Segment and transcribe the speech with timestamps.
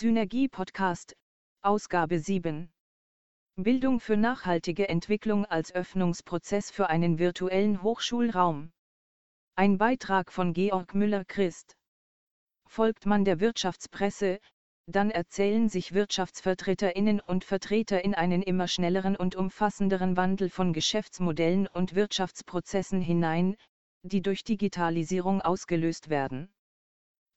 [0.00, 1.16] Synergie Podcast,
[1.60, 2.70] Ausgabe 7.
[3.56, 8.70] Bildung für nachhaltige Entwicklung als Öffnungsprozess für einen virtuellen Hochschulraum.
[9.56, 11.76] Ein Beitrag von Georg Müller-Christ.
[12.68, 14.38] Folgt man der Wirtschaftspresse,
[14.86, 21.66] dann erzählen sich Wirtschaftsvertreterinnen und Vertreter in einen immer schnelleren und umfassenderen Wandel von Geschäftsmodellen
[21.66, 23.56] und Wirtschaftsprozessen hinein,
[24.02, 26.52] die durch Digitalisierung ausgelöst werden.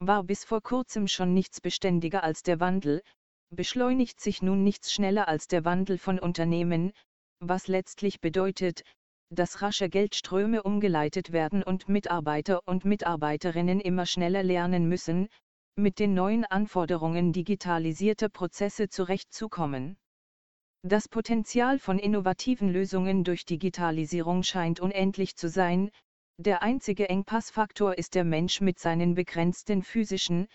[0.04, 3.04] War bis vor kurzem schon nichts beständiger als der Wandel,
[3.52, 6.92] beschleunigt sich nun nichts schneller als der Wandel von Unternehmen,
[7.40, 8.84] was letztlich bedeutet,
[9.30, 15.28] dass rasche Geldströme umgeleitet werden und Mitarbeiter und Mitarbeiterinnen immer schneller lernen müssen,
[15.76, 19.98] mit den neuen Anforderungen digitalisierter Prozesse zurechtzukommen.
[20.82, 25.92] Das Potenzial von innovativen Lösungen durch Digitalisierung scheint unendlich zu sein,
[26.42, 30.48] der einzige Engpassfaktor ist der Mensch mit seinen begrenzten physischen,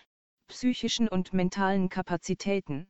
[0.47, 2.87] psychischen und mentalen Kapazitäten.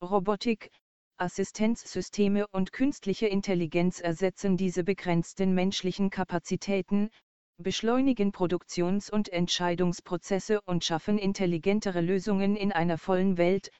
[0.00, 0.70] Robotik,
[1.16, 7.10] Assistenzsysteme und künstliche Intelligenz ersetzen diese begrenzten menschlichen Kapazitäten,
[7.58, 13.70] beschleunigen Produktions- und Entscheidungsprozesse und schaffen intelligentere Lösungen in einer vollen Welt.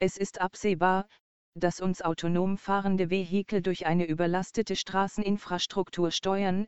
[0.00, 1.08] Es ist absehbar,
[1.54, 6.66] dass uns autonom fahrende Vehikel durch eine überlastete Straßeninfrastruktur steuern,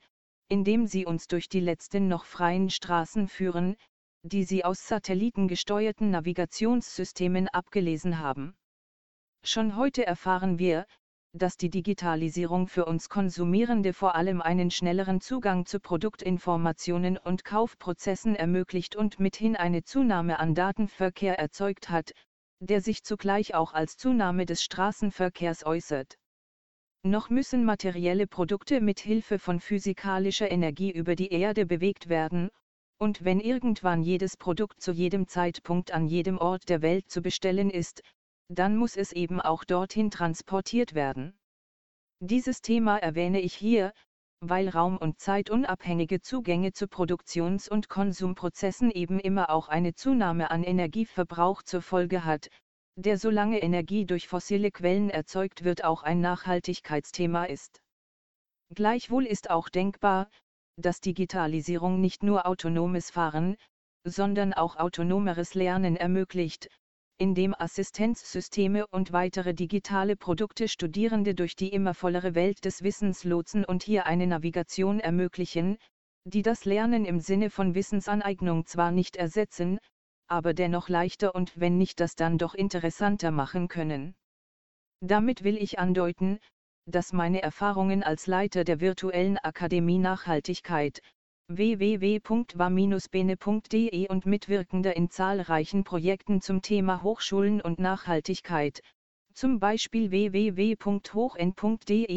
[0.49, 3.77] indem sie uns durch die letzten noch freien Straßen führen,
[4.23, 8.57] die sie aus satellitengesteuerten Navigationssystemen abgelesen haben.
[9.45, 10.87] Schon heute erfahren wir,
[11.33, 18.35] dass die Digitalisierung für uns Konsumierende vor allem einen schnelleren Zugang zu Produktinformationen und Kaufprozessen
[18.35, 22.13] ermöglicht und mithin eine Zunahme an Datenverkehr erzeugt hat,
[22.61, 26.17] der sich zugleich auch als Zunahme des Straßenverkehrs äußert.
[27.07, 32.51] Noch müssen materielle Produkte mit Hilfe von physikalischer Energie über die Erde bewegt werden,
[32.99, 37.71] und wenn irgendwann jedes Produkt zu jedem Zeitpunkt an jedem Ort der Welt zu bestellen
[37.71, 38.03] ist,
[38.49, 41.39] dann muss es eben auch dorthin transportiert werden.
[42.19, 43.93] Dieses Thema erwähne ich hier,
[44.41, 50.65] weil Raum- und zeitunabhängige Zugänge zu Produktions- und Konsumprozessen eben immer auch eine Zunahme an
[50.65, 52.49] Energieverbrauch zur Folge hat,
[52.97, 57.81] der solange Energie durch fossile Quellen erzeugt wird auch ein Nachhaltigkeitsthema ist.
[58.75, 60.29] Gleichwohl ist auch denkbar,
[60.77, 63.57] dass Digitalisierung nicht nur autonomes Fahren,
[64.05, 66.69] sondern auch autonomeres Lernen ermöglicht,
[67.19, 73.25] in dem Assistenzsysteme und weitere digitale Produkte Studierende durch die immer vollere Welt des Wissens
[73.25, 75.79] lotsen und hier eine Navigation ermöglichen,
[76.25, 79.79] die das Lernen im Sinne von Wissensaneignung zwar nicht ersetzen,
[80.29, 84.15] aber dennoch leichter und wenn nicht das dann doch interessanter machen können.
[85.01, 86.39] Damit will ich andeuten,
[86.87, 91.03] dass meine Erfahrungen als Leiter der virtuellen Akademie Nachhaltigkeit,
[91.49, 92.49] www.wa-bene.de
[94.09, 98.81] und Mitwirkender in zahlreichen Projekten zum Thema Hochschulen und Nachhaltigkeit,
[99.33, 100.65] zum Beispiel www.hochn.de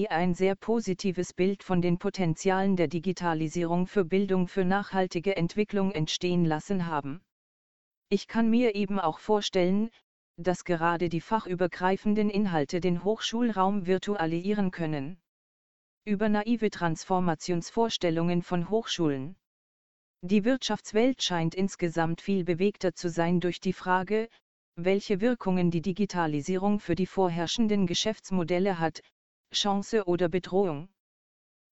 [0.08, 6.46] ein sehr positives Bild von den Potenzialen der Digitalisierung für Bildung für nachhaltige Entwicklung entstehen
[6.46, 7.22] lassen haben.
[8.10, 9.90] Ich kann mir eben auch vorstellen,
[10.36, 15.22] dass gerade die fachübergreifenden Inhalte den Hochschulraum virtualisieren können
[16.06, 19.36] über naive Transformationsvorstellungen von Hochschulen.
[20.22, 24.28] Die Wirtschaftswelt scheint insgesamt viel bewegter zu sein durch die Frage,
[24.76, 29.02] welche Wirkungen die Digitalisierung für die vorherrschenden Geschäftsmodelle hat,
[29.54, 30.90] Chance oder Bedrohung.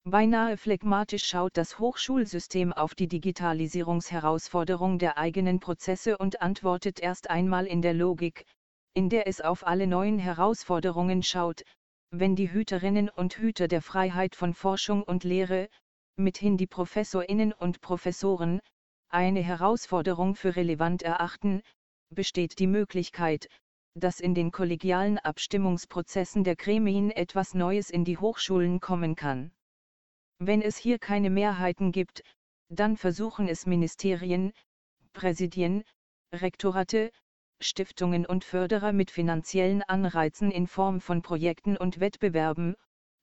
[0.10, 7.68] Beinahe phlegmatisch schaut das Hochschulsystem auf die Digitalisierungsherausforderung der eigenen Prozesse und antwortet erst einmal
[7.68, 8.46] in der Logik,
[8.94, 11.64] in der es auf alle neuen Herausforderungen schaut,
[12.10, 15.68] wenn die Hüterinnen und Hüter der Freiheit von Forschung und Lehre,
[16.16, 18.62] mithin die Professorinnen und Professoren,
[19.10, 21.62] eine Herausforderung für relevant erachten,
[22.16, 23.50] besteht die Möglichkeit,
[23.94, 29.52] dass in den kollegialen Abstimmungsprozessen der Gremien etwas Neues in die Hochschulen kommen kann.
[30.40, 32.24] Wenn es hier keine Mehrheiten gibt,
[32.70, 34.54] dann versuchen es Ministerien,
[35.14, 35.84] Präsidien,
[36.32, 37.12] Rektorate,
[37.60, 42.76] Stiftungen und Förderer mit finanziellen Anreizen in Form von Projekten und Wettbewerben,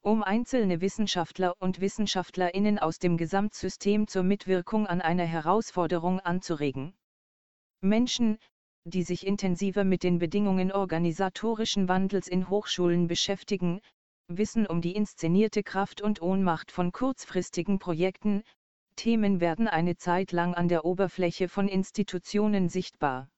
[0.02, 6.94] um einzelne Wissenschaftler und Wissenschaftlerinnen aus dem Gesamtsystem zur Mitwirkung an einer Herausforderung anzuregen.
[7.80, 8.38] Menschen,
[8.84, 13.80] die sich intensiver mit den Bedingungen organisatorischen Wandels in Hochschulen beschäftigen,
[14.28, 18.42] wissen um die inszenierte Kraft und Ohnmacht von kurzfristigen Projekten,
[18.96, 23.28] Themen werden eine Zeit lang an der Oberfläche von Institutionen sichtbar.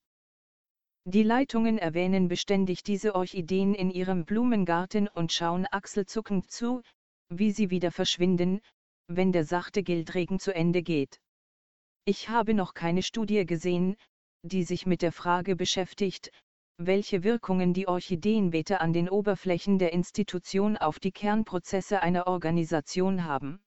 [1.05, 6.83] Die Leitungen erwähnen beständig diese Orchideen in ihrem Blumengarten und schauen achselzuckend zu,
[7.29, 8.61] wie sie wieder verschwinden,
[9.09, 11.21] wenn der sachte Geldregen zu Ende geht.
[12.05, 13.97] Ich habe noch keine Studie gesehen,
[14.43, 16.31] die sich mit der Frage beschäftigt,
[16.79, 23.61] welche Wirkungen die Orchideenbeete an den Oberflächen der Institution auf die Kernprozesse einer Organisation haben.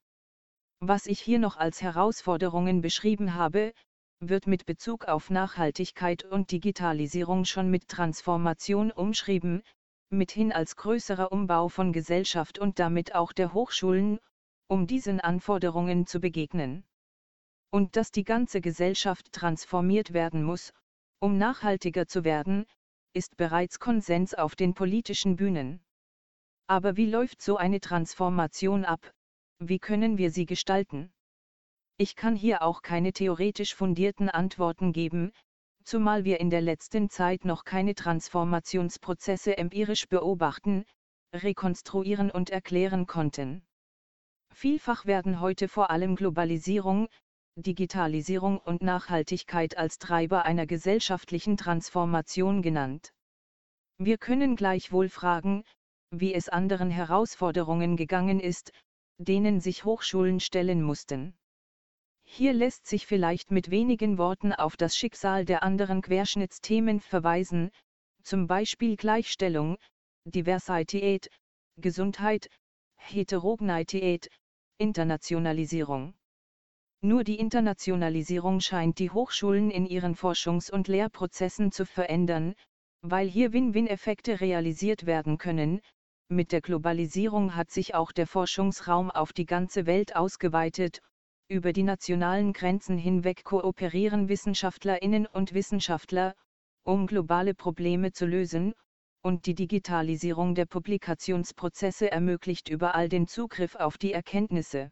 [0.79, 3.73] Was ich hier noch als Herausforderungen beschrieben habe,
[4.19, 9.63] wird mit Bezug auf Nachhaltigkeit und Digitalisierung schon mit Transformation umschrieben,
[10.09, 14.19] mithin als größerer Umbau von Gesellschaft und damit auch der Hochschulen,
[14.67, 16.85] um diesen Anforderungen zu begegnen.
[17.71, 20.73] Und dass die ganze Gesellschaft transformiert werden muss,
[21.19, 22.65] um nachhaltiger zu werden,
[23.13, 25.81] ist bereits Konsens auf den politischen Bühnen.
[26.67, 29.13] Aber wie läuft so eine Transformation ab,
[29.59, 31.11] wie können wir sie gestalten?
[31.97, 35.33] Ich kann hier auch keine theoretisch fundierten Antworten geben,
[35.83, 40.85] zumal wir in der letzten Zeit noch keine Transformationsprozesse empirisch beobachten,
[41.33, 43.65] rekonstruieren und erklären konnten.
[44.53, 47.07] Vielfach werden heute vor allem Globalisierung,
[47.61, 53.13] Digitalisierung und Nachhaltigkeit als Treiber einer gesellschaftlichen Transformation genannt.
[53.97, 55.65] Wir können gleichwohl fragen,
[56.09, 58.71] wie es anderen Herausforderungen gegangen ist,
[59.17, 61.35] denen sich Hochschulen stellen mussten.
[62.23, 67.71] Hier lässt sich vielleicht mit wenigen Worten auf das Schicksal der anderen Querschnittsthemen verweisen,
[68.23, 69.77] zum Beispiel Gleichstellung,
[70.25, 71.29] Diversität,
[71.75, 72.49] Gesundheit,
[72.95, 74.29] Heterogenität,
[74.77, 76.13] Internationalisierung.
[77.01, 82.55] Nur die Internationalisierung scheint die Hochschulen in ihren Forschungs- und Lehrprozessen zu verändern,
[83.01, 85.79] weil hier Win-Win-Effekte realisiert werden können.
[86.27, 90.99] Mit der Globalisierung hat sich auch der Forschungsraum auf die ganze Welt ausgeweitet
[91.47, 96.35] über die nationalen Grenzen hinweg kooperieren Wissenschaftlerinnen und Wissenschaftler,
[96.83, 98.73] um globale Probleme zu lösen,
[99.23, 104.91] und die Digitalisierung der Publikationsprozesse ermöglicht überall den Zugriff auf die Erkenntnisse.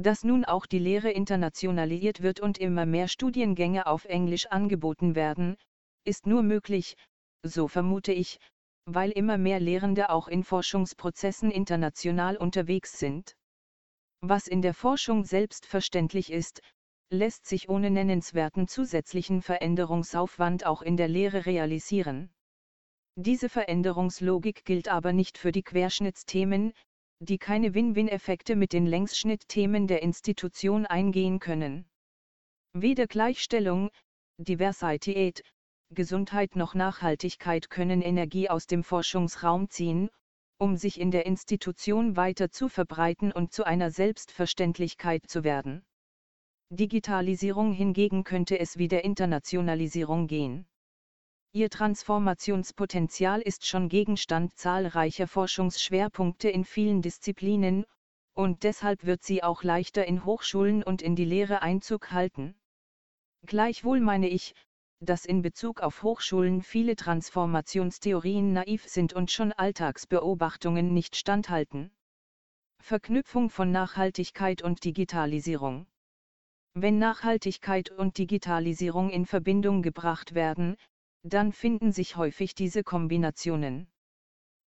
[0.00, 5.56] Dass nun auch die Lehre internationalisiert wird und immer mehr Studiengänge auf Englisch angeboten werden,
[6.04, 6.96] ist nur möglich,
[7.42, 8.38] so vermute ich,
[8.84, 13.34] weil immer mehr Lehrende auch in Forschungsprozessen international unterwegs sind.
[14.20, 16.62] Was in der Forschung selbstverständlich ist,
[17.10, 22.30] lässt sich ohne nennenswerten zusätzlichen Veränderungsaufwand auch in der Lehre realisieren.
[23.16, 26.72] Diese Veränderungslogik gilt aber nicht für die Querschnittsthemen,
[27.20, 31.88] die keine Win-Win-Effekte mit den Längsschnittthemen der Institution eingehen können.
[32.72, 33.90] Weder Gleichstellung,
[34.38, 35.42] Diversität,
[35.90, 40.10] Gesundheit noch Nachhaltigkeit können Energie aus dem Forschungsraum ziehen,
[40.58, 45.84] um sich in der Institution weiter zu verbreiten und zu einer Selbstverständlichkeit zu werden.
[46.70, 50.66] Digitalisierung hingegen könnte es wie der Internationalisierung gehen.
[51.52, 57.86] Ihr Transformationspotenzial ist schon Gegenstand zahlreicher Forschungsschwerpunkte in vielen Disziplinen,
[58.34, 62.54] und deshalb wird sie auch leichter in Hochschulen und in die Lehre Einzug halten.
[63.46, 64.54] Gleichwohl meine ich,
[65.00, 71.90] dass in Bezug auf Hochschulen viele Transformationstheorien naiv sind und schon Alltagsbeobachtungen nicht standhalten.
[72.80, 75.86] Verknüpfung von Nachhaltigkeit und Digitalisierung.
[76.74, 80.76] Wenn Nachhaltigkeit und Digitalisierung in Verbindung gebracht werden,
[81.28, 83.88] dann finden sich häufig diese Kombinationen.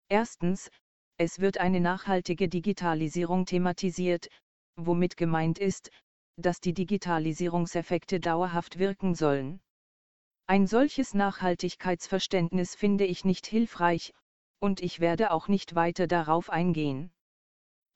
[0.08, 0.70] Erstens,
[1.16, 4.28] es wird eine nachhaltige Digitalisierung thematisiert,
[4.76, 5.90] womit gemeint ist,
[6.36, 9.60] dass die Digitalisierungseffekte dauerhaft wirken sollen.
[10.46, 14.12] Ein solches Nachhaltigkeitsverständnis finde ich nicht hilfreich,
[14.60, 17.12] und ich werde auch nicht weiter darauf eingehen.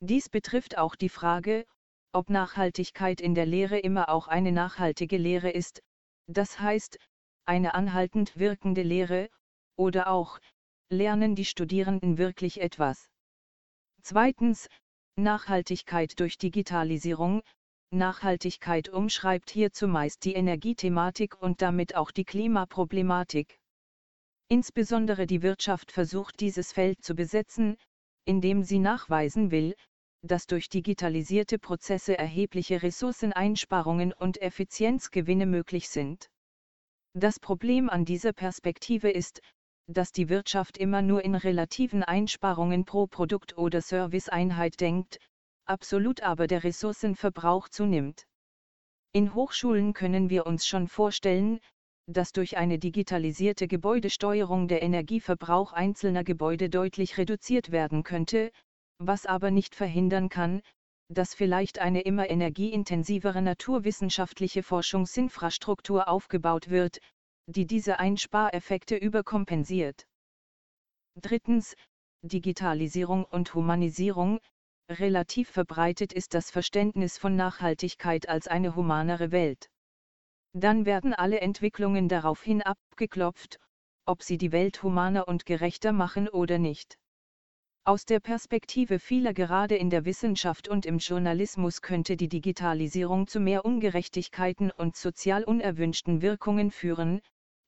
[0.00, 1.66] Dies betrifft auch die Frage,
[2.12, 5.82] ob Nachhaltigkeit in der Lehre immer auch eine nachhaltige Lehre ist,
[6.26, 6.99] das heißt,
[7.47, 9.29] eine anhaltend wirkende Lehre,
[9.76, 10.38] oder auch,
[10.91, 13.11] lernen die Studierenden wirklich etwas.
[14.03, 14.69] Zweitens,
[15.17, 17.43] Nachhaltigkeit durch Digitalisierung,
[17.91, 23.59] Nachhaltigkeit umschreibt hier zumeist die Energiethematik und damit auch die Klimaproblematik.
[24.49, 27.76] Insbesondere die Wirtschaft versucht dieses Feld zu besetzen,
[28.25, 29.75] indem sie nachweisen will,
[30.23, 36.29] dass durch digitalisierte Prozesse erhebliche Ressourceneinsparungen und Effizienzgewinne möglich sind.
[37.18, 39.40] Das Problem an dieser Perspektive ist,
[39.87, 45.18] dass die Wirtschaft immer nur in relativen Einsparungen pro Produkt oder Serviceeinheit denkt,
[45.64, 48.26] absolut aber der Ressourcenverbrauch zunimmt.
[49.14, 51.58] In Hochschulen können wir uns schon vorstellen,
[52.06, 58.52] dass durch eine digitalisierte Gebäudesteuerung der Energieverbrauch einzelner Gebäude deutlich reduziert werden könnte,
[58.99, 60.61] was aber nicht verhindern kann,
[61.08, 66.98] dass vielleicht eine immer energieintensivere naturwissenschaftliche Forschungsinfrastruktur aufgebaut wird,
[67.46, 70.06] die diese Einspareffekte überkompensiert.
[71.14, 71.75] Drittens,
[72.22, 74.40] Digitalisierung und Humanisierung,
[74.88, 79.68] Relativ verbreitet ist das Verständnis von Nachhaltigkeit als eine humanere Welt.
[80.52, 83.58] Dann werden alle Entwicklungen daraufhin abgeklopft,
[84.04, 86.98] ob sie die Welt humaner und gerechter machen oder nicht.
[87.88, 93.38] Aus der Perspektive vieler gerade in der Wissenschaft und im Journalismus könnte die Digitalisierung zu
[93.38, 97.21] mehr Ungerechtigkeiten und sozial unerwünschten Wirkungen führen,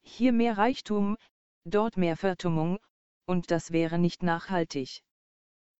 [0.03, 1.17] hier mehr Reichtum,
[1.65, 2.81] dort mehr Vertummung,
[3.27, 5.05] und das wäre nicht nachhaltig.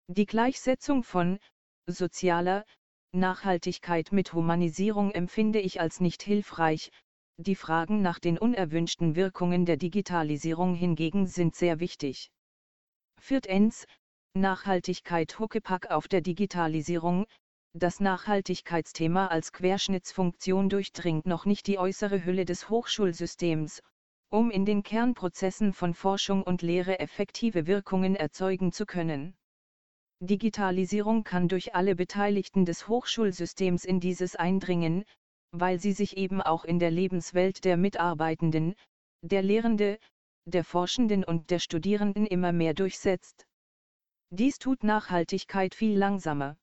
[0.07, 1.41] Die Gleichsetzung von
[1.89, 2.65] sozialer
[3.11, 6.93] Nachhaltigkeit mit Humanisierung empfinde ich als nicht hilfreich,
[7.39, 12.31] die Fragen nach den unerwünschten Wirkungen der Digitalisierung hingegen sind sehr wichtig.
[13.21, 13.85] Viertens,
[14.41, 17.27] Nachhaltigkeit Huckepack auf der Digitalisierung,
[17.75, 23.83] das Nachhaltigkeitsthema als Querschnittsfunktion durchdringt noch nicht die äußere Hülle des Hochschulsystems,
[24.31, 29.37] um in den Kernprozessen von Forschung und Lehre effektive Wirkungen erzeugen zu können.
[30.21, 35.05] Digitalisierung kann durch alle Beteiligten des Hochschulsystems in dieses eindringen,
[35.53, 38.75] weil sie sich eben auch in der Lebenswelt der Mitarbeitenden,
[39.23, 39.99] der Lehrende,
[40.47, 43.48] der Forschenden und der Studierenden immer mehr durchsetzt.
[44.31, 46.59] Dies tut Nachhaltigkeit viel langsamer.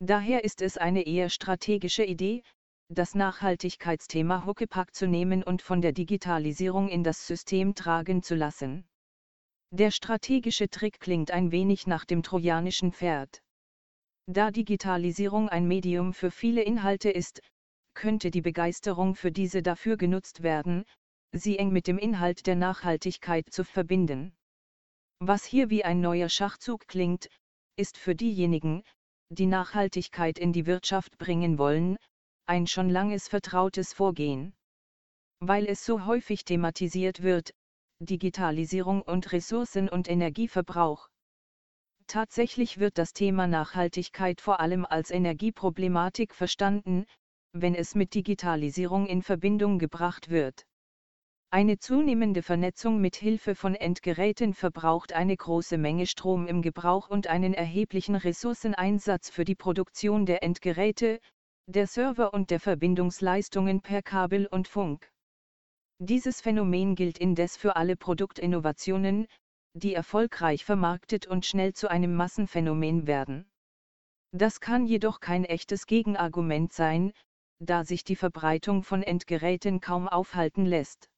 [0.00, 2.42] Daher ist es eine eher strategische Idee,
[2.88, 8.84] das Nachhaltigkeitsthema Huckepack zu nehmen und von der Digitalisierung in das System tragen zu lassen.
[9.70, 13.42] Der strategische Trick klingt ein wenig nach dem trojanischen Pferd.
[14.26, 17.40] Da Digitalisierung ein Medium für viele Inhalte ist,
[17.94, 20.84] könnte die Begeisterung für diese dafür genutzt werden,
[21.32, 24.36] sie eng mit dem Inhalt der Nachhaltigkeit zu verbinden.
[25.26, 27.30] Was hier wie ein neuer Schachzug klingt,
[27.76, 28.82] ist für diejenigen,
[29.30, 31.96] die Nachhaltigkeit in die Wirtschaft bringen wollen,
[32.44, 34.52] ein schon langes vertrautes Vorgehen.
[35.40, 37.54] Weil es so häufig thematisiert wird,
[38.00, 41.08] Digitalisierung und Ressourcen- und Energieverbrauch.
[42.06, 47.06] Tatsächlich wird das Thema Nachhaltigkeit vor allem als Energieproblematik verstanden,
[47.52, 50.66] wenn es mit Digitalisierung in Verbindung gebracht wird.
[51.54, 57.28] Eine zunehmende Vernetzung mit Hilfe von Endgeräten verbraucht eine große Menge Strom im Gebrauch und
[57.28, 61.20] einen erheblichen Ressourceneinsatz für die Produktion der Endgeräte,
[61.68, 65.08] der Server und der Verbindungsleistungen per Kabel und Funk.
[66.00, 69.28] Dieses Phänomen gilt indes für alle Produktinnovationen,
[69.74, 73.48] die erfolgreich vermarktet und schnell zu einem Massenphänomen werden.
[74.32, 77.12] Das kann jedoch kein echtes Gegenargument sein,
[77.60, 81.08] da sich die Verbreitung von Endgeräten kaum aufhalten lässt.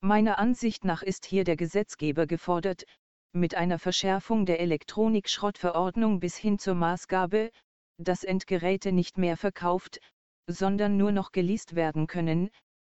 [0.00, 2.84] Meiner Ansicht nach ist hier der Gesetzgeber gefordert,
[3.32, 7.50] mit einer Verschärfung der Elektronikschrottverordnung bis hin zur Maßgabe,
[7.98, 9.98] dass Endgeräte nicht mehr verkauft,
[10.46, 12.48] sondern nur noch geleast werden können,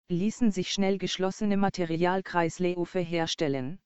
[0.09, 3.79] ließen sich schnell geschlossene Materialkreisläufe herstellen.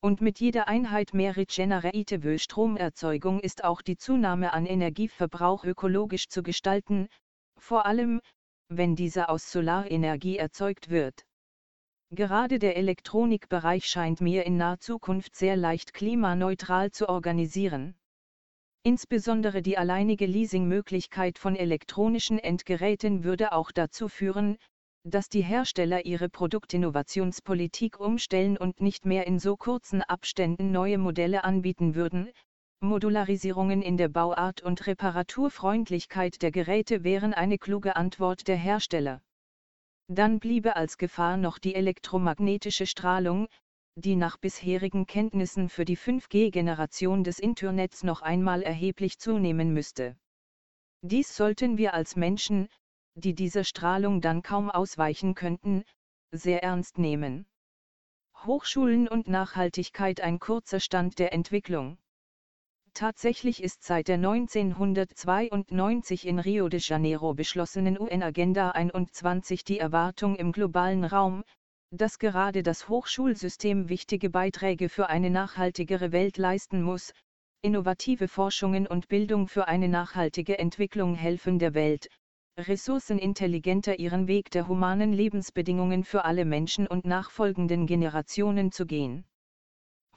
[0.00, 6.42] Und mit jeder Einheit mehr regenerative Stromerzeugung ist auch die Zunahme an Energieverbrauch ökologisch zu
[6.42, 7.08] gestalten,
[7.56, 8.20] vor allem,
[8.68, 11.24] wenn dieser aus Solarenergie erzeugt wird.
[12.14, 17.94] Gerade der Elektronikbereich scheint mir in naher Zukunft sehr leicht klimaneutral zu organisieren.
[18.82, 24.58] Insbesondere die alleinige Leasingmöglichkeit von elektronischen Endgeräten würde auch dazu führen,
[25.04, 31.44] dass die Hersteller ihre Produktinnovationspolitik umstellen und nicht mehr in so kurzen Abständen neue Modelle
[31.44, 32.28] anbieten würden.
[32.80, 39.22] Modularisierungen in der Bauart und Reparaturfreundlichkeit der Geräte wären eine kluge Antwort der Hersteller.
[40.14, 43.48] Dann bliebe als Gefahr noch die elektromagnetische Strahlung,
[43.94, 50.18] die nach bisherigen Kenntnissen für die 5G-Generation des Internets noch einmal erheblich zunehmen müsste.
[51.00, 52.68] Dies sollten wir als Menschen,
[53.14, 55.82] die dieser Strahlung dann kaum ausweichen könnten,
[56.30, 57.46] sehr ernst nehmen.
[58.36, 61.96] Hochschulen und Nachhaltigkeit ein kurzer Stand der Entwicklung.
[62.94, 70.52] Tatsächlich ist seit der 1992 in Rio de Janeiro beschlossenen UN-Agenda 21 die Erwartung im
[70.52, 71.42] globalen Raum,
[71.90, 77.14] dass gerade das Hochschulsystem wichtige Beiträge für eine nachhaltigere Welt leisten muss,
[77.62, 82.08] innovative Forschungen und Bildung für eine nachhaltige Entwicklung helfen der Welt,
[82.58, 89.24] ressourcenintelligenter ihren Weg der humanen Lebensbedingungen für alle Menschen und nachfolgenden Generationen zu gehen.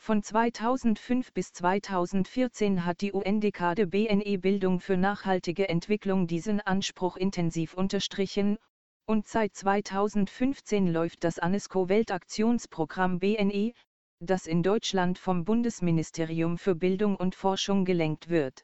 [0.06, 7.74] Von 2005 bis 2014 hat die UN-Dekade BNE Bildung für nachhaltige Entwicklung diesen Anspruch intensiv
[7.74, 8.60] unterstrichen,
[9.08, 13.74] und seit 2015 läuft das UNESCO Weltaktionsprogramm BNE,
[14.20, 18.64] das in Deutschland vom Bundesministerium für Bildung und Forschung gelenkt wird.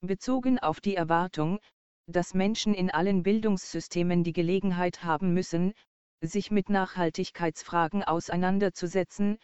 [0.00, 1.58] Bezogen auf die Erwartung,
[2.06, 5.74] dass Menschen in allen Bildungssystemen die Gelegenheit haben müssen,
[6.22, 9.36] sich mit Nachhaltigkeitsfragen auseinanderzusetzen,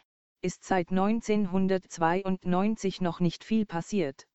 [0.43, 4.27] ist seit 1992 noch nicht viel passiert.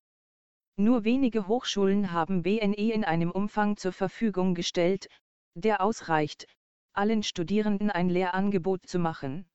[0.78, 5.10] Nur wenige Hochschulen haben BNE in einem Umfang zur Verfügung gestellt,
[5.54, 6.48] der ausreicht,
[6.94, 9.50] allen Studierenden ein Lehrangebot zu machen.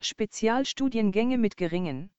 [0.00, 2.10] Spezialstudiengänge mit geringen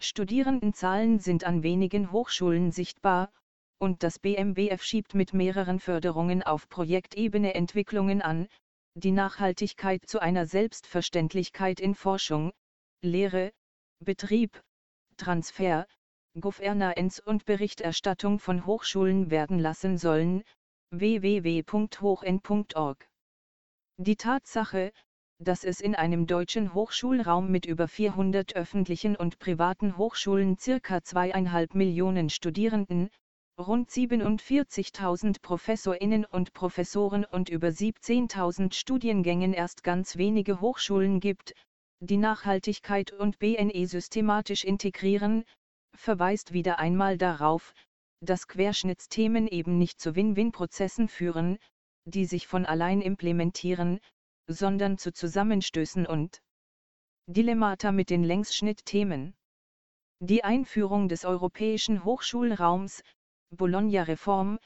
[0.00, 3.32] Studierendenzahlen sind an wenigen Hochschulen sichtbar,
[3.78, 8.46] und das BMWF schiebt mit mehreren Förderungen auf Projektebene Entwicklungen an,
[8.94, 12.52] die Nachhaltigkeit zu einer Selbstverständlichkeit in Forschung,
[13.00, 13.52] Lehre,
[14.00, 14.62] Betrieb,
[15.16, 15.86] Transfer,
[16.38, 20.42] Governance und Berichterstattung von Hochschulen werden lassen sollen,
[20.90, 21.88] www.hochn.org.
[23.96, 24.92] Die Tatsache,
[25.38, 31.74] dass es in einem deutschen Hochschulraum mit über 400 öffentlichen und privaten Hochschulen circa zweieinhalb
[31.74, 33.10] Millionen Studierenden,
[33.62, 41.54] rund 47.000 Professorinnen und Professoren und über 17.000 Studiengängen erst ganz wenige Hochschulen gibt,
[42.00, 45.44] die Nachhaltigkeit und BNE systematisch integrieren,
[45.94, 47.74] verweist wieder einmal darauf,
[48.20, 51.58] dass Querschnittsthemen eben nicht zu Win-Win-Prozessen führen,
[52.04, 54.00] die sich von allein implementieren,
[54.48, 56.42] sondern zu Zusammenstößen und
[57.26, 59.34] Dilemmata mit den Längsschnittthemen.
[60.20, 63.02] Die Einführung des europäischen Hochschulraums,
[63.52, 64.58] Bologna-Reform,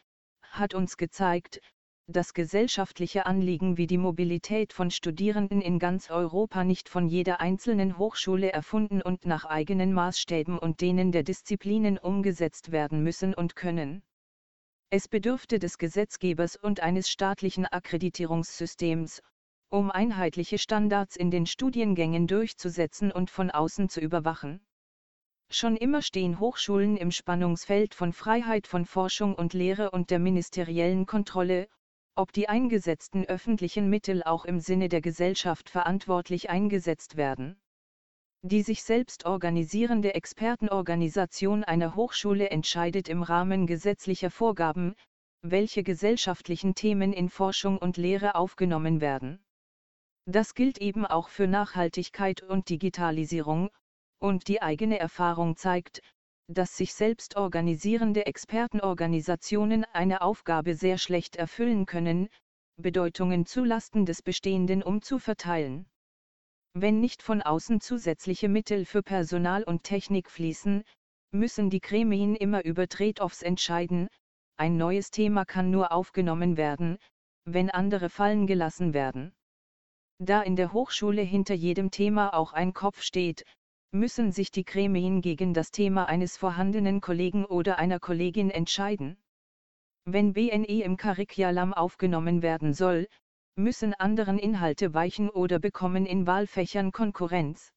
[0.42, 1.60] hat uns gezeigt,
[2.08, 7.98] dass gesellschaftliche Anliegen wie die Mobilität von Studierenden in ganz Europa nicht von jeder einzelnen
[7.98, 14.02] Hochschule erfunden und nach eigenen Maßstäben und denen der Disziplinen umgesetzt werden müssen und können.
[14.88, 19.20] Es bedürfte des Gesetzgebers und eines staatlichen Akkreditierungssystems,
[19.68, 24.60] um einheitliche Standards in den Studiengängen durchzusetzen und von außen zu überwachen.
[25.48, 31.06] Schon immer stehen Hochschulen im Spannungsfeld von Freiheit von Forschung und Lehre und der ministeriellen
[31.06, 31.68] Kontrolle,
[32.16, 37.60] ob die eingesetzten öffentlichen Mittel auch im Sinne der Gesellschaft verantwortlich eingesetzt werden.
[38.42, 44.94] Die sich selbst organisierende Expertenorganisation einer Hochschule entscheidet im Rahmen gesetzlicher Vorgaben,
[45.42, 49.44] welche gesellschaftlichen Themen in Forschung und Lehre aufgenommen werden.
[50.26, 53.70] Das gilt eben auch für Nachhaltigkeit und Digitalisierung,
[54.18, 56.00] und die eigene Erfahrung zeigt,
[56.48, 62.28] dass sich selbst organisierende Expertenorganisationen eine Aufgabe sehr schlecht erfüllen können,
[62.76, 65.86] Bedeutungen zulasten des Bestehenden umzuverteilen.
[66.74, 70.84] Wenn nicht von außen zusätzliche Mittel für Personal und Technik fließen,
[71.32, 74.08] müssen die Gremien immer über Trade-offs entscheiden,
[74.56, 76.98] ein neues Thema kann nur aufgenommen werden,
[77.44, 79.34] wenn andere fallen gelassen werden.
[80.18, 83.44] Da in der Hochschule hinter jedem Thema auch ein Kopf steht,
[83.92, 89.16] müssen sich die Gremien gegen das Thema eines vorhandenen Kollegen oder einer Kollegin entscheiden.
[90.04, 93.08] Wenn BNE im Curriculum aufgenommen werden soll,
[93.56, 97.72] müssen anderen Inhalte weichen oder bekommen in Wahlfächern Konkurrenz.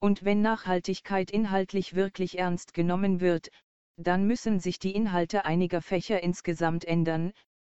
[0.00, 3.50] Und wenn Nachhaltigkeit inhaltlich wirklich ernst genommen wird,
[3.96, 7.32] dann müssen sich die Inhalte einiger Fächer insgesamt ändern,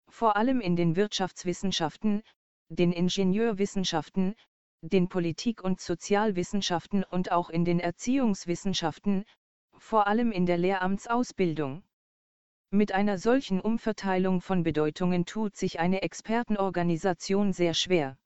[0.08, 2.22] vor allem in den Wirtschaftswissenschaften,
[2.68, 4.34] den Ingenieurwissenschaften,
[4.88, 9.24] den Politik- und Sozialwissenschaften und auch in den Erziehungswissenschaften,
[9.78, 11.82] vor allem in der Lehramtsausbildung.
[12.70, 18.18] Mit einer solchen Umverteilung von Bedeutungen tut sich eine Expertenorganisation sehr schwer.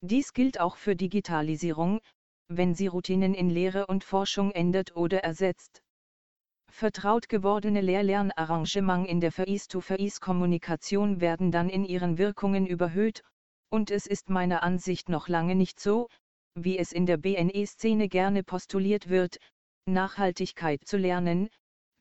[0.00, 2.00] Dies gilt auch für Digitalisierung,
[2.46, 5.82] wenn sie Routinen in Lehre und Forschung ändert oder ersetzt.
[6.70, 13.22] Vertraut gewordene Lehr-Lernarrangement in der Face-to-Face-Kommunikation werden dann in ihren Wirkungen überhöht
[13.72, 16.08] und es ist meiner Ansicht noch lange nicht so,
[16.54, 19.38] wie es in der BNE-Szene gerne postuliert wird,
[19.86, 21.48] Nachhaltigkeit zu lernen,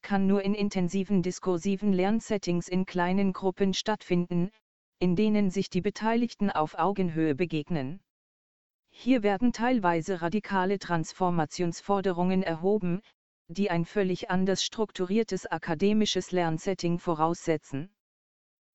[0.02, 4.52] kann nur in intensiven diskursiven Lernsettings in kleinen Gruppen stattfinden,
[5.00, 8.02] in denen sich die Beteiligten auf Augenhöhe begegnen.
[8.90, 13.02] Hier werden teilweise radikale Transformationsforderungen erhoben,
[13.48, 17.90] die ein völlig anders strukturiertes akademisches Lernsetting voraussetzen.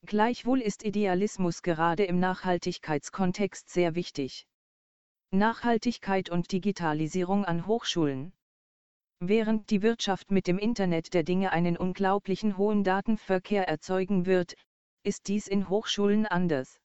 [0.05, 4.47] Gleichwohl ist Idealismus gerade im Nachhaltigkeitskontext sehr wichtig.
[5.33, 8.33] Nachhaltigkeit und Digitalisierung an Hochschulen.
[9.21, 14.55] Während die Wirtschaft mit dem Internet der Dinge einen unglaublichen hohen Datenverkehr erzeugen wird,
[15.03, 16.81] ist dies in Hochschulen anders.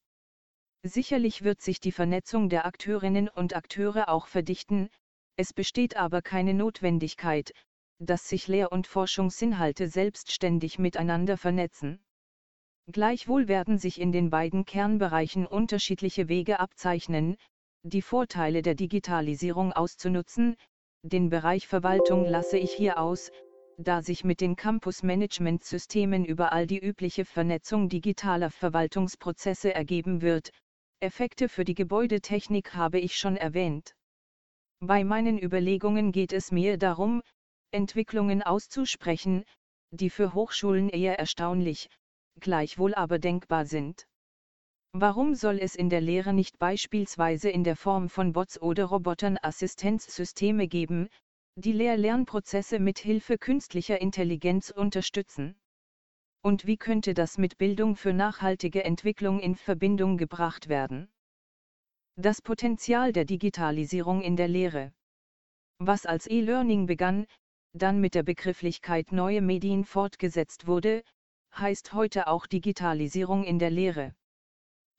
[0.84, 4.89] Sicherlich wird sich die Vernetzung der Akteurinnen und Akteure auch verdichten,
[5.36, 7.54] es besteht aber keine Notwendigkeit,
[8.00, 12.04] dass sich Lehr- und Forschungsinhalte selbstständig miteinander vernetzen.
[12.87, 17.37] Gleichwohl werden sich in den beiden Kernbereichen unterschiedliche Wege abzeichnen,
[17.83, 20.55] die Vorteile der Digitalisierung auszunutzen,
[21.03, 23.31] den Bereich Verwaltung lasse ich hier aus,
[23.77, 30.51] da sich mit den Campus-Management-Systemen überall die übliche Vernetzung digitaler Verwaltungsprozesse ergeben wird,
[30.99, 33.95] Effekte für die Gebäudetechnik habe ich schon erwähnt.
[34.79, 37.21] Bei meinen Überlegungen geht es mir darum,
[37.71, 39.45] Entwicklungen auszusprechen,
[39.91, 41.89] die für Hochschulen eher erstaunlich,
[42.39, 44.07] gleichwohl aber denkbar sind.
[44.93, 49.37] Warum soll es in der Lehre nicht beispielsweise in der Form von Bots oder Robotern
[49.41, 51.07] Assistenzsysteme geben,
[51.55, 55.55] die Lehr-Lernprozesse mit Hilfe künstlicher Intelligenz unterstützen?
[56.41, 61.11] Und wie könnte das mit Bildung für nachhaltige Entwicklung in Verbindung gebracht werden?
[62.17, 64.91] Das Potenzial der Digitalisierung in der Lehre.
[65.77, 67.27] Was als E-Learning begann,
[67.73, 71.03] dann mit der Begrifflichkeit neue Medien fortgesetzt wurde,
[71.57, 74.13] heißt heute auch Digitalisierung in der Lehre.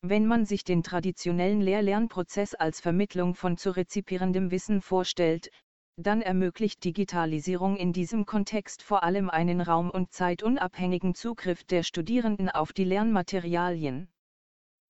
[0.02, 5.50] Wenn man sich den traditionellen Lehr-Lernprozess als Vermittlung von zu rezipierendem Wissen vorstellt,
[5.96, 12.48] dann ermöglicht Digitalisierung in diesem Kontext vor allem einen raum- und zeitunabhängigen Zugriff der Studierenden
[12.48, 14.08] auf die Lernmaterialien.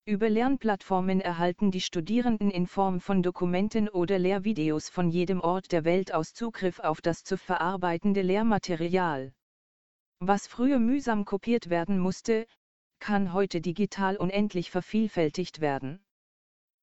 [0.04, 5.84] Über Lernplattformen erhalten die Studierenden in Form von Dokumenten oder Lehrvideos von jedem Ort der
[5.84, 9.32] Welt aus Zugriff auf das zu verarbeitende Lehrmaterial.
[10.24, 12.46] Was früher mühsam kopiert werden musste,
[13.00, 15.98] kann heute digital unendlich vervielfältigt werden.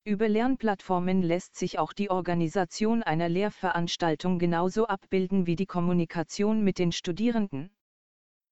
[0.04, 6.80] Über Lernplattformen lässt sich auch die Organisation einer Lehrveranstaltung genauso abbilden wie die Kommunikation mit
[6.80, 7.72] den Studierenden.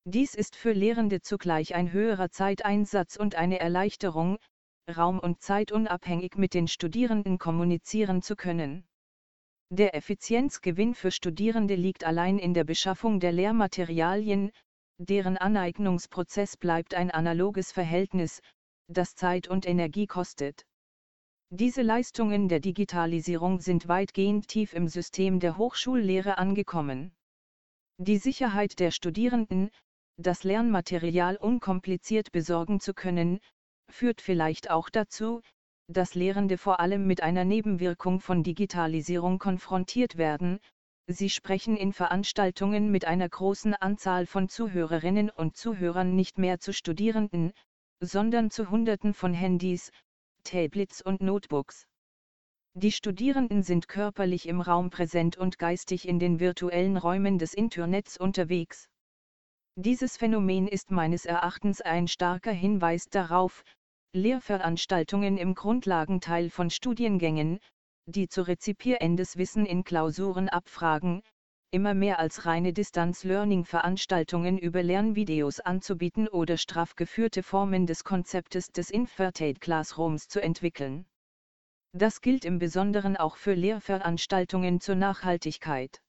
[0.06, 4.38] Dies ist für Lehrende zugleich ein höherer Zeiteinsatz und eine Erleichterung,
[4.95, 8.88] raum- und zeitunabhängig mit den Studierenden kommunizieren zu können.
[9.69, 14.54] Der Effizienzgewinn für Studierende liegt allein in der Beschaffung der Lehrmaterialien,
[14.99, 18.41] deren Aneignungsprozess bleibt ein analoges Verhältnis,
[18.88, 20.65] das Zeit und Energie kostet.
[21.49, 27.13] Diese Leistungen der Digitalisierung sind weitgehend tief im System der Hochschullehre angekommen.
[27.97, 29.69] Die Sicherheit der Studierenden,
[30.17, 33.39] das Lernmaterial unkompliziert besorgen zu können,
[33.89, 35.41] führt vielleicht auch dazu,
[35.88, 40.60] dass Lehrende vor allem mit einer Nebenwirkung von Digitalisierung konfrontiert werden,
[41.09, 46.73] Sie sprechen in Veranstaltungen mit einer großen Anzahl von Zuhörerinnen und Zuhörern nicht mehr zu
[46.73, 47.53] Studierenden,
[48.01, 49.91] sondern zu Hunderten von Handys,
[50.43, 51.87] Tablets und Notebooks.
[52.73, 58.17] Die Studierenden sind körperlich im Raum präsent und geistig in den virtuellen Räumen des Internets
[58.17, 58.89] unterwegs.
[59.75, 63.63] Dieses Phänomen ist meines Erachtens ein starker Hinweis darauf,
[64.11, 67.59] Lehrveranstaltungen im Grundlagenteil von Studiengängen,
[68.07, 71.21] die zu rezipierendes Wissen in Klausuren abfragen,
[71.71, 78.89] immer mehr als reine Distanz-Learning-Veranstaltungen über Lernvideos anzubieten oder straff geführte Formen des Konzeptes des
[78.89, 81.05] Inverted Classrooms zu entwickeln.
[81.91, 86.01] Das gilt im Besonderen auch für Lehrveranstaltungen zur Nachhaltigkeit.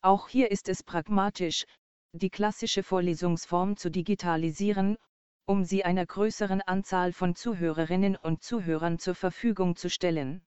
[0.00, 1.64] Auch hier ist es pragmatisch,
[2.12, 4.96] die klassische Vorlesungsform zu digitalisieren,
[5.46, 10.42] um sie einer größeren Anzahl von Zuhörerinnen und Zuhörern zur Verfügung zu stellen.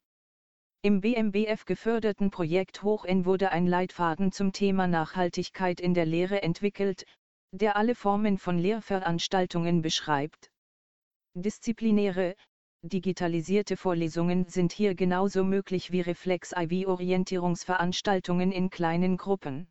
[0.85, 7.05] Im BMBF geförderten Projekt Hoch-N wurde ein Leitfaden zum Thema Nachhaltigkeit in der Lehre entwickelt,
[7.51, 10.51] der alle Formen von Lehrveranstaltungen beschreibt.
[11.35, 12.35] Disziplinäre,
[12.81, 19.69] digitalisierte Vorlesungen sind hier genauso möglich wie Reflex-IV-Orientierungsveranstaltungen in kleinen Gruppen.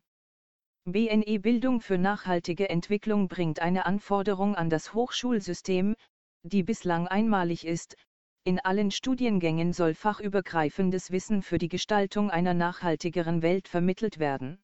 [0.85, 5.95] BNE Bildung für nachhaltige Entwicklung bringt eine Anforderung an das Hochschulsystem,
[6.41, 7.97] die bislang einmalig ist,
[8.45, 14.61] in allen Studiengängen soll fachübergreifendes Wissen für die Gestaltung einer nachhaltigeren Welt vermittelt werden.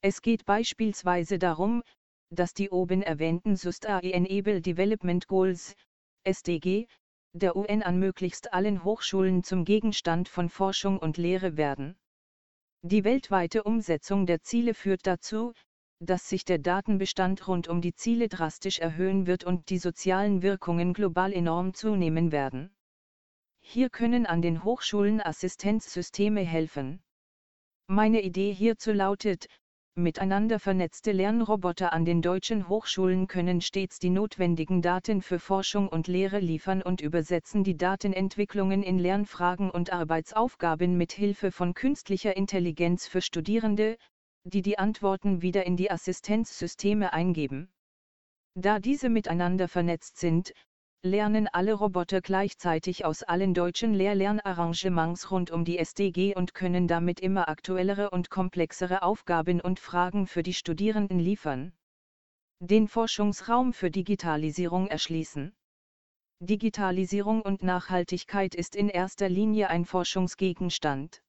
[0.00, 1.84] Es geht beispielsweise darum,
[2.30, 5.76] dass die oben erwähnten Sustainable Development Goals,
[6.24, 6.86] SDG,
[7.32, 11.96] der UN an möglichst allen Hochschulen zum Gegenstand von Forschung und Lehre werden.
[12.82, 15.52] Die weltweite Umsetzung der Ziele führt dazu,
[16.00, 20.94] dass sich der Datenbestand rund um die Ziele drastisch erhöhen wird und die sozialen Wirkungen
[20.94, 22.74] global enorm zunehmen werden.
[23.70, 27.02] Hier können an den Hochschulen Assistenzsysteme helfen.
[27.86, 29.46] Meine Idee hierzu lautet,
[29.94, 36.06] miteinander vernetzte Lernroboter an den deutschen Hochschulen können stets die notwendigen Daten für Forschung und
[36.06, 43.06] Lehre liefern und übersetzen die Datenentwicklungen in Lernfragen und Arbeitsaufgaben mit Hilfe von künstlicher Intelligenz
[43.06, 43.98] für Studierende,
[44.44, 47.68] die die Antworten wieder in die Assistenzsysteme eingeben.
[48.54, 50.54] Da diese miteinander vernetzt sind,
[51.02, 57.20] lernen alle Roboter gleichzeitig aus allen deutschen Lehr-Lernarrangements rund um die SDG und können damit
[57.20, 61.72] immer aktuellere und komplexere Aufgaben und Fragen für die Studierenden liefern.
[62.60, 65.54] Den Forschungsraum für Digitalisierung erschließen.
[66.40, 71.22] Digitalisierung und Nachhaltigkeit ist in erster Linie ein Forschungsgegenstand.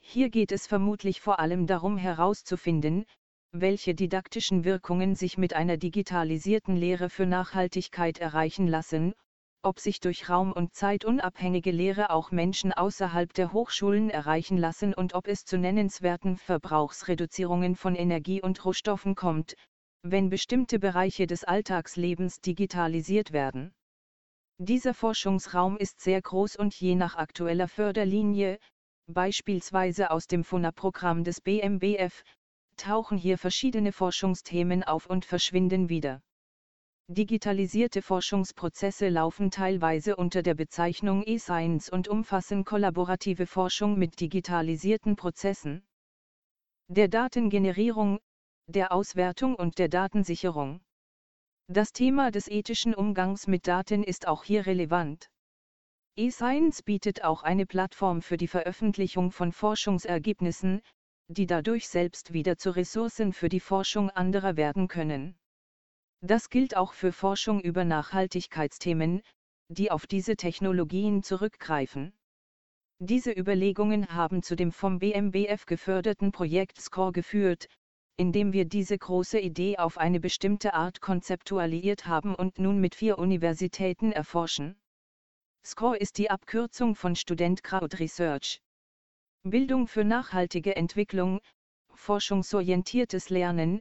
[0.00, 3.04] Hier geht es vermutlich vor allem darum herauszufinden,
[3.52, 9.14] welche didaktischen Wirkungen sich mit einer digitalisierten Lehre für Nachhaltigkeit erreichen lassen,
[9.62, 15.14] ob sich durch Raum- und Zeitunabhängige Lehre auch Menschen außerhalb der Hochschulen erreichen lassen und
[15.14, 19.54] ob es zu nennenswerten Verbrauchsreduzierungen von Energie und Rohstoffen kommt,
[20.02, 23.72] wenn bestimmte Bereiche des Alltagslebens digitalisiert werden.
[24.58, 28.58] Dieser Forschungsraum ist sehr groß und je nach aktueller Förderlinie,
[29.06, 32.22] beispielsweise aus dem FUNA-Programm des BMBF,
[32.78, 36.22] tauchen hier verschiedene Forschungsthemen auf und verschwinden wieder.
[37.08, 45.84] Digitalisierte Forschungsprozesse laufen teilweise unter der Bezeichnung E-Science und umfassen kollaborative Forschung mit digitalisierten Prozessen,
[46.90, 48.18] der Datengenerierung,
[48.66, 50.80] der Auswertung und der Datensicherung.
[51.66, 55.28] Das Thema des ethischen Umgangs mit Daten ist auch hier relevant.
[56.16, 60.80] E-Science bietet auch eine Plattform für die Veröffentlichung von Forschungsergebnissen,
[61.28, 65.38] die dadurch selbst wieder zu Ressourcen für die Forschung anderer werden können.
[66.20, 69.22] Das gilt auch für Forschung über Nachhaltigkeitsthemen,
[69.68, 72.12] die auf diese Technologien zurückgreifen.
[72.98, 77.68] Diese Überlegungen haben zu dem vom BMBF geförderten Projekt SCORE geführt,
[78.16, 83.18] indem wir diese große Idee auf eine bestimmte Art konzeptualisiert haben und nun mit vier
[83.18, 84.80] Universitäten erforschen.
[85.64, 88.60] SCORE ist die Abkürzung von Student Crowd Research.
[89.50, 91.40] Bildung für nachhaltige Entwicklung,
[91.94, 93.80] forschungsorientiertes Lernen,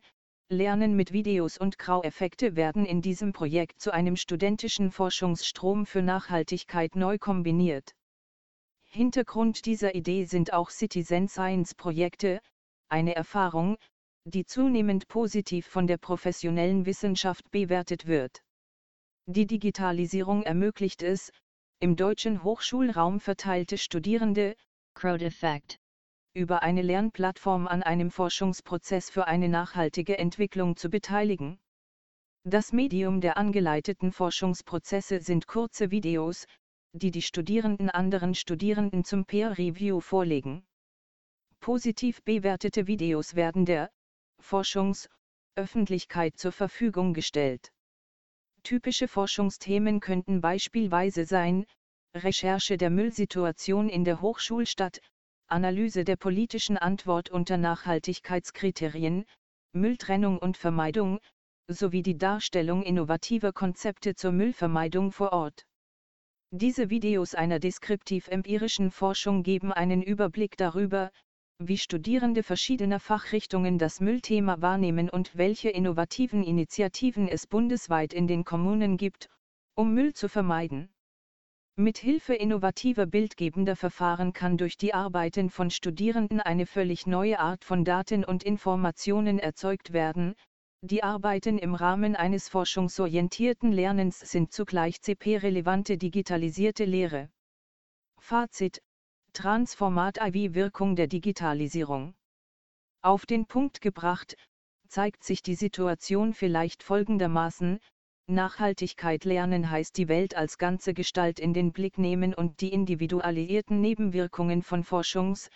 [0.49, 6.95] Lernen mit Videos und Grau-Effekte werden in diesem Projekt zu einem studentischen Forschungsstrom für Nachhaltigkeit
[6.95, 7.93] neu kombiniert.
[8.85, 12.39] Hintergrund dieser Idee sind auch Citizen Science Projekte,
[12.87, 13.75] eine Erfahrung,
[14.23, 18.41] die zunehmend positiv von der professionellen Wissenschaft bewertet wird.
[19.25, 21.31] Die Digitalisierung ermöglicht es,
[21.79, 24.55] im deutschen Hochschulraum verteilte Studierende,
[24.97, 25.79] Crowd Effect
[26.33, 31.59] über eine Lernplattform an einem Forschungsprozess für eine nachhaltige Entwicklung zu beteiligen.
[32.43, 36.47] Das Medium der angeleiteten Forschungsprozesse sind kurze Videos,
[36.93, 40.65] die die Studierenden anderen Studierenden zum Peer Review vorlegen.
[41.59, 43.91] Positiv bewertete Videos werden der
[44.39, 47.71] Forschungsöffentlichkeit zur Verfügung gestellt.
[48.63, 51.67] Typische Forschungsthemen könnten beispielsweise sein,
[52.23, 54.99] Recherche der Müllsituation in der Hochschulstadt,
[55.47, 59.25] Analyse der politischen Antwort unter Nachhaltigkeitskriterien,
[59.73, 61.19] Mülltrennung und Vermeidung,
[61.69, 65.65] sowie die Darstellung innovativer Konzepte zur Müllvermeidung vor Ort.
[66.51, 71.11] Diese Videos einer deskriptiv-empirischen Forschung geben einen Überblick darüber,
[71.59, 78.45] wie Studierende verschiedener Fachrichtungen das Müllthema wahrnehmen und welche innovativen Initiativen es bundesweit in den
[78.45, 79.27] Kommunen gibt,
[79.75, 80.89] um Müll zu vermeiden.
[81.79, 87.63] Mit Hilfe innovativer bildgebender Verfahren kann durch die Arbeiten von Studierenden eine völlig neue Art
[87.63, 90.33] von Daten und Informationen erzeugt werden.
[90.81, 97.29] Die Arbeiten im Rahmen eines forschungsorientierten Lernens sind zugleich CP-relevante digitalisierte Lehre.
[98.19, 98.81] Fazit
[99.33, 102.15] Transformat IV Wirkung der Digitalisierung.
[103.03, 104.35] Auf den Punkt gebracht,
[104.87, 107.79] zeigt sich die Situation vielleicht folgendermaßen,
[108.29, 113.79] Nachhaltigkeit lernen heißt die Welt als ganze Gestalt in den Blick nehmen und die individualisierten
[113.79, 115.49] Nebenwirkungen von Forschungs-,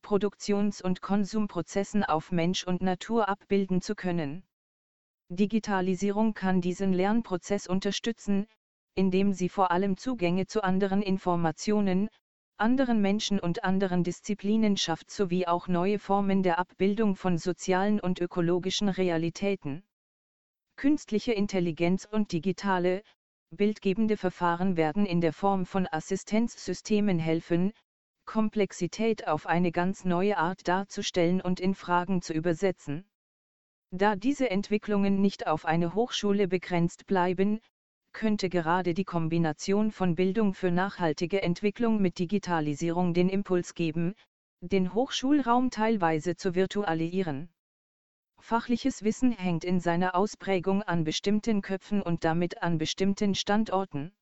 [0.00, 4.42] Produktions- und Konsumprozessen auf Mensch und Natur abbilden zu können.
[5.28, 8.46] Digitalisierung kann diesen Lernprozess unterstützen,
[8.94, 12.08] indem sie vor allem Zugänge zu anderen Informationen,
[12.56, 18.18] anderen Menschen und anderen Disziplinen schafft sowie auch neue Formen der Abbildung von sozialen und
[18.18, 19.82] ökologischen Realitäten.
[20.76, 23.02] Künstliche Intelligenz und digitale,
[23.50, 27.72] bildgebende Verfahren werden in der Form von Assistenzsystemen helfen,
[28.26, 33.06] Komplexität auf eine ganz neue Art darzustellen und in Fragen zu übersetzen.
[33.90, 37.60] Da diese Entwicklungen nicht auf eine Hochschule begrenzt bleiben,
[38.12, 44.14] könnte gerade die Kombination von Bildung für nachhaltige Entwicklung mit Digitalisierung den Impuls geben,
[44.60, 47.53] den Hochschulraum teilweise zu virtualisieren.
[48.46, 54.12] Fachliches Wissen hängt in seiner Ausprägung an bestimmten Köpfen und damit an bestimmten Standorten.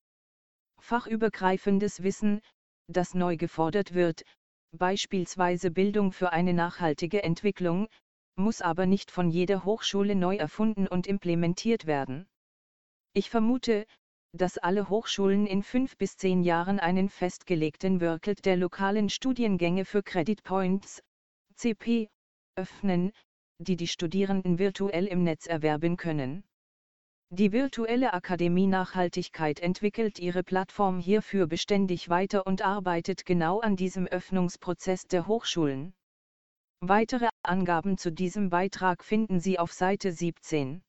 [0.79, 2.41] Fachübergreifendes Wissen,
[2.87, 4.23] das neu gefordert wird,
[4.71, 7.89] beispielsweise Bildung für eine nachhaltige Entwicklung,
[8.37, 12.29] muss aber nicht von jeder Hochschule neu erfunden und implementiert werden.
[13.15, 13.87] Ich vermute,
[14.31, 20.05] dass alle Hochschulen in fünf bis zehn Jahren einen festgelegten Workelt der lokalen Studiengänge für
[20.05, 21.03] Credit Points,
[21.57, 22.09] CP,
[22.55, 23.11] öffnen,
[23.63, 26.45] die die Studierenden virtuell im Netz erwerben können.
[27.31, 34.07] Die virtuelle Akademie Nachhaltigkeit entwickelt ihre Plattform hierfür beständig weiter und arbeitet genau an diesem
[34.07, 35.95] Öffnungsprozess der Hochschulen.
[36.81, 40.83] Weitere Angaben zu diesem Beitrag finden Sie auf Seite 17.